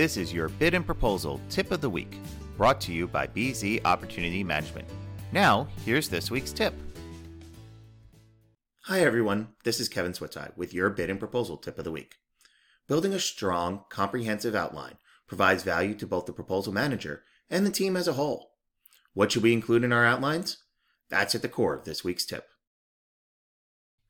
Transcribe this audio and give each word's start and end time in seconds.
This 0.00 0.16
is 0.16 0.32
your 0.32 0.48
bid 0.48 0.72
and 0.72 0.86
proposal 0.86 1.38
tip 1.50 1.70
of 1.70 1.82
the 1.82 1.90
week, 1.90 2.16
brought 2.56 2.80
to 2.80 2.90
you 2.90 3.06
by 3.06 3.26
BZ 3.26 3.82
Opportunity 3.84 4.42
Management. 4.42 4.88
Now, 5.30 5.68
here's 5.84 6.08
this 6.08 6.30
week's 6.30 6.54
tip. 6.54 6.72
Hi, 8.84 9.00
everyone. 9.00 9.48
This 9.62 9.78
is 9.78 9.90
Kevin 9.90 10.12
Switaj 10.12 10.56
with 10.56 10.72
your 10.72 10.88
bid 10.88 11.10
and 11.10 11.18
proposal 11.18 11.58
tip 11.58 11.76
of 11.76 11.84
the 11.84 11.92
week. 11.92 12.14
Building 12.88 13.12
a 13.12 13.18
strong, 13.18 13.84
comprehensive 13.90 14.54
outline 14.54 14.94
provides 15.26 15.64
value 15.64 15.94
to 15.96 16.06
both 16.06 16.24
the 16.24 16.32
proposal 16.32 16.72
manager 16.72 17.22
and 17.50 17.66
the 17.66 17.70
team 17.70 17.94
as 17.94 18.08
a 18.08 18.14
whole. 18.14 18.52
What 19.12 19.30
should 19.30 19.42
we 19.42 19.52
include 19.52 19.84
in 19.84 19.92
our 19.92 20.06
outlines? 20.06 20.64
That's 21.10 21.34
at 21.34 21.42
the 21.42 21.48
core 21.50 21.74
of 21.74 21.84
this 21.84 22.02
week's 22.02 22.24
tip. 22.24 22.48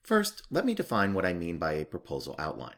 First, 0.04 0.44
let 0.52 0.64
me 0.64 0.72
define 0.72 1.14
what 1.14 1.26
I 1.26 1.32
mean 1.32 1.58
by 1.58 1.72
a 1.72 1.84
proposal 1.84 2.36
outline. 2.38 2.76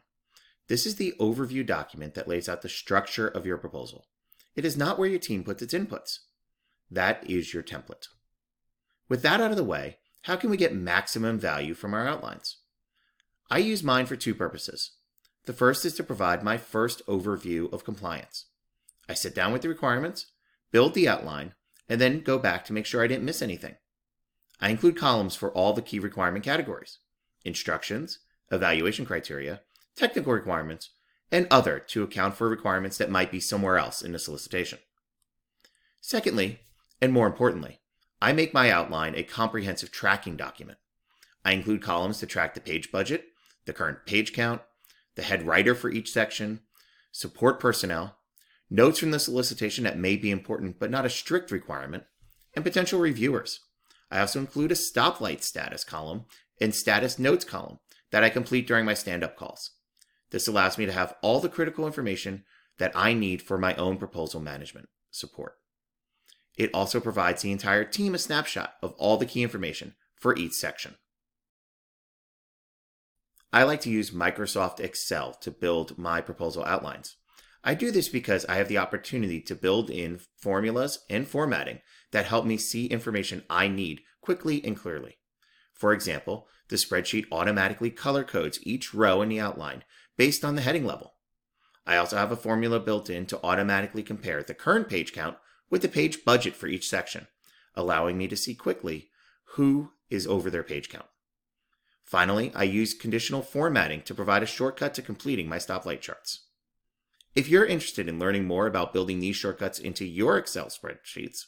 This 0.68 0.86
is 0.86 0.96
the 0.96 1.14
overview 1.18 1.66
document 1.66 2.14
that 2.14 2.28
lays 2.28 2.48
out 2.48 2.62
the 2.62 2.68
structure 2.68 3.28
of 3.28 3.46
your 3.46 3.58
proposal. 3.58 4.06
It 4.54 4.64
is 4.64 4.76
not 4.76 4.98
where 4.98 5.08
your 5.08 5.18
team 5.18 5.44
puts 5.44 5.62
its 5.62 5.74
inputs. 5.74 6.20
That 6.90 7.28
is 7.28 7.52
your 7.52 7.62
template. 7.62 8.08
With 9.08 9.22
that 9.22 9.40
out 9.40 9.50
of 9.50 9.56
the 9.56 9.64
way, 9.64 9.98
how 10.22 10.36
can 10.36 10.50
we 10.50 10.56
get 10.56 10.74
maximum 10.74 11.38
value 11.38 11.74
from 11.74 11.94
our 11.94 12.06
outlines? 12.06 12.58
I 13.50 13.58
use 13.58 13.82
mine 13.82 14.06
for 14.06 14.16
two 14.16 14.34
purposes. 14.34 14.92
The 15.44 15.52
first 15.52 15.84
is 15.84 15.94
to 15.94 16.04
provide 16.04 16.44
my 16.44 16.56
first 16.56 17.04
overview 17.06 17.72
of 17.72 17.84
compliance. 17.84 18.46
I 19.08 19.14
sit 19.14 19.34
down 19.34 19.52
with 19.52 19.62
the 19.62 19.68
requirements, 19.68 20.26
build 20.70 20.94
the 20.94 21.08
outline, 21.08 21.54
and 21.88 22.00
then 22.00 22.20
go 22.20 22.38
back 22.38 22.64
to 22.66 22.72
make 22.72 22.86
sure 22.86 23.02
I 23.02 23.08
didn't 23.08 23.24
miss 23.24 23.42
anything. 23.42 23.74
I 24.60 24.70
include 24.70 24.96
columns 24.96 25.34
for 25.34 25.50
all 25.50 25.72
the 25.72 25.82
key 25.82 25.98
requirement 25.98 26.44
categories 26.44 26.98
instructions, 27.44 28.20
evaluation 28.52 29.04
criteria, 29.04 29.60
technical 29.96 30.32
requirements, 30.32 30.90
and 31.30 31.46
other 31.50 31.78
to 31.78 32.02
account 32.02 32.36
for 32.36 32.48
requirements 32.48 32.98
that 32.98 33.10
might 33.10 33.30
be 33.30 33.40
somewhere 33.40 33.78
else 33.78 34.02
in 34.02 34.12
the 34.12 34.18
solicitation. 34.18 34.78
Secondly, 36.00 36.60
and 37.00 37.12
more 37.12 37.26
importantly, 37.26 37.80
I 38.20 38.32
make 38.32 38.54
my 38.54 38.70
outline 38.70 39.14
a 39.14 39.22
comprehensive 39.22 39.90
tracking 39.90 40.36
document. 40.36 40.78
I 41.44 41.52
include 41.52 41.82
columns 41.82 42.18
to 42.18 42.26
track 42.26 42.54
the 42.54 42.60
page 42.60 42.92
budget, 42.92 43.24
the 43.64 43.72
current 43.72 44.06
page 44.06 44.32
count, 44.32 44.62
the 45.16 45.22
head 45.22 45.46
writer 45.46 45.74
for 45.74 45.90
each 45.90 46.12
section, 46.12 46.60
support 47.10 47.58
personnel, 47.58 48.18
notes 48.70 48.98
from 48.98 49.10
the 49.10 49.18
solicitation 49.18 49.84
that 49.84 49.98
may 49.98 50.16
be 50.16 50.30
important 50.30 50.78
but 50.78 50.90
not 50.90 51.06
a 51.06 51.10
strict 51.10 51.50
requirement, 51.50 52.04
and 52.54 52.64
potential 52.64 53.00
reviewers. 53.00 53.60
I 54.10 54.20
also 54.20 54.38
include 54.38 54.70
a 54.70 54.76
stoplight 54.76 55.42
status 55.42 55.84
column 55.84 56.26
and 56.60 56.74
status 56.74 57.18
notes 57.18 57.44
column 57.44 57.78
that 58.10 58.22
I 58.22 58.28
complete 58.28 58.66
during 58.66 58.84
my 58.84 58.94
stand 58.94 59.24
up 59.24 59.36
calls. 59.36 59.70
This 60.32 60.48
allows 60.48 60.78
me 60.78 60.86
to 60.86 60.92
have 60.92 61.14
all 61.20 61.40
the 61.40 61.50
critical 61.50 61.86
information 61.86 62.44
that 62.78 62.92
I 62.94 63.12
need 63.12 63.42
for 63.42 63.58
my 63.58 63.74
own 63.76 63.98
proposal 63.98 64.40
management 64.40 64.88
support. 65.10 65.56
It 66.56 66.70
also 66.72 67.00
provides 67.00 67.42
the 67.42 67.52
entire 67.52 67.84
team 67.84 68.14
a 68.14 68.18
snapshot 68.18 68.74
of 68.82 68.94
all 68.94 69.18
the 69.18 69.26
key 69.26 69.42
information 69.42 69.94
for 70.16 70.34
each 70.36 70.54
section. 70.54 70.96
I 73.52 73.64
like 73.64 73.82
to 73.82 73.90
use 73.90 74.10
Microsoft 74.10 74.80
Excel 74.80 75.34
to 75.34 75.50
build 75.50 75.98
my 75.98 76.22
proposal 76.22 76.64
outlines. 76.64 77.16
I 77.62 77.74
do 77.74 77.90
this 77.90 78.08
because 78.08 78.46
I 78.46 78.56
have 78.56 78.68
the 78.68 78.78
opportunity 78.78 79.40
to 79.42 79.54
build 79.54 79.90
in 79.90 80.18
formulas 80.38 81.00
and 81.10 81.28
formatting 81.28 81.80
that 82.10 82.24
help 82.24 82.46
me 82.46 82.56
see 82.56 82.86
information 82.86 83.44
I 83.50 83.68
need 83.68 84.00
quickly 84.22 84.64
and 84.64 84.76
clearly. 84.76 85.18
For 85.74 85.92
example, 85.92 86.48
the 86.68 86.76
spreadsheet 86.76 87.26
automatically 87.30 87.90
color 87.90 88.24
codes 88.24 88.58
each 88.62 88.94
row 88.94 89.20
in 89.20 89.28
the 89.28 89.40
outline 89.40 89.84
based 90.16 90.44
on 90.44 90.54
the 90.54 90.62
heading 90.62 90.84
level. 90.84 91.14
I 91.86 91.96
also 91.96 92.16
have 92.16 92.30
a 92.30 92.36
formula 92.36 92.78
built 92.78 93.10
in 93.10 93.26
to 93.26 93.40
automatically 93.42 94.02
compare 94.02 94.42
the 94.42 94.54
current 94.54 94.88
page 94.88 95.12
count 95.12 95.36
with 95.70 95.82
the 95.82 95.88
page 95.88 96.24
budget 96.24 96.54
for 96.54 96.66
each 96.66 96.88
section, 96.88 97.26
allowing 97.74 98.18
me 98.18 98.28
to 98.28 98.36
see 98.36 98.54
quickly 98.54 99.08
who 99.54 99.90
is 100.10 100.26
over 100.26 100.50
their 100.50 100.62
page 100.62 100.88
count. 100.88 101.06
Finally, 102.04 102.52
I 102.54 102.64
use 102.64 102.94
conditional 102.94 103.42
formatting 103.42 104.02
to 104.02 104.14
provide 104.14 104.42
a 104.42 104.46
shortcut 104.46 104.94
to 104.94 105.02
completing 105.02 105.48
my 105.48 105.58
stoplight 105.58 106.00
charts. 106.00 106.46
If 107.34 107.48
you're 107.48 107.64
interested 107.64 108.08
in 108.08 108.18
learning 108.18 108.44
more 108.44 108.66
about 108.66 108.92
building 108.92 109.20
these 109.20 109.36
shortcuts 109.36 109.78
into 109.78 110.04
your 110.04 110.36
Excel 110.36 110.66
spreadsheets, 110.66 111.46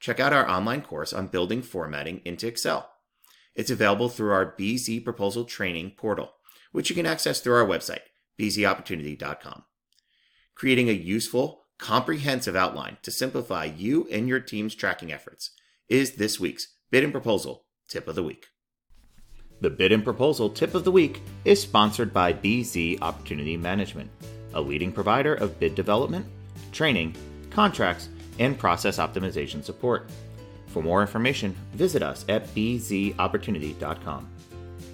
check 0.00 0.18
out 0.18 0.32
our 0.32 0.48
online 0.48 0.82
course 0.82 1.12
on 1.12 1.28
building 1.28 1.62
formatting 1.62 2.20
into 2.24 2.48
Excel. 2.48 2.90
It's 3.54 3.70
available 3.70 4.08
through 4.08 4.32
our 4.32 4.56
BZ 4.58 5.04
Proposal 5.04 5.44
Training 5.44 5.92
portal, 5.96 6.32
which 6.72 6.90
you 6.90 6.96
can 6.96 7.06
access 7.06 7.40
through 7.40 7.54
our 7.54 7.66
website, 7.66 8.00
bzopportunity.com. 8.38 9.64
Creating 10.54 10.88
a 10.88 10.92
useful, 10.92 11.62
comprehensive 11.78 12.56
outline 12.56 12.96
to 13.02 13.10
simplify 13.10 13.64
you 13.64 14.08
and 14.10 14.28
your 14.28 14.40
team's 14.40 14.74
tracking 14.74 15.12
efforts 15.12 15.50
is 15.88 16.12
this 16.12 16.38
week's 16.40 16.74
Bid 16.90 17.04
and 17.04 17.12
Proposal 17.12 17.64
Tip 17.88 18.08
of 18.08 18.14
the 18.14 18.22
Week. 18.22 18.46
The 19.60 19.70
Bid 19.70 19.92
and 19.92 20.02
Proposal 20.02 20.50
Tip 20.50 20.74
of 20.74 20.84
the 20.84 20.90
Week 20.90 21.22
is 21.44 21.62
sponsored 21.62 22.12
by 22.12 22.32
BZ 22.32 23.00
Opportunity 23.00 23.56
Management, 23.56 24.10
a 24.54 24.60
leading 24.60 24.90
provider 24.90 25.34
of 25.34 25.58
bid 25.60 25.74
development, 25.74 26.26
training, 26.72 27.14
contracts, 27.50 28.08
and 28.38 28.58
process 28.58 28.98
optimization 28.98 29.62
support. 29.62 30.10
For 30.68 30.82
more 30.82 31.00
information, 31.00 31.54
visit 31.74 32.02
us 32.02 32.24
at 32.28 32.46
bzopportunity.com. 32.54 34.28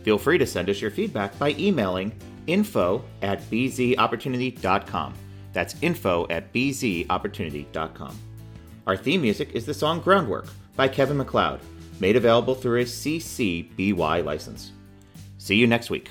Feel 0.03 0.19
free 0.19 0.39
to 0.39 0.47
send 0.47 0.71
us 0.71 0.81
your 0.81 0.91
feedback 0.91 1.39
by 1.39 1.51
emailing 1.59 2.13
info 2.47 3.05
at 3.23 3.41
bzopportunity.com. 3.51 5.15
That's 5.53 5.75
info 5.83 6.27
at 6.31 6.53
bzopportunity.com. 6.53 8.19
Our 8.87 8.97
theme 8.97 9.23
music 9.23 9.51
is 9.53 9.67
the 9.67 9.75
song 9.75 10.01
Groundwork 10.01 10.49
by 10.77 10.89
Kevin 10.89 11.19
MacLeod, 11.19 11.61
made 12.01 12.17
available 12.17 12.55
through 12.55 12.81
a 12.81 12.85
CC 12.85 13.69
BY 13.77 14.21
license. 14.23 14.73
See 15.39 15.57
you 15.57 15.67
next 15.67 15.91
week. 15.91 16.11